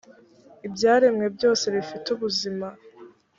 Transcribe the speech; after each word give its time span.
ibyaremwe 0.67 1.25
byose 1.35 1.65
bifite 1.75 2.07
ubuzima. 2.15 2.67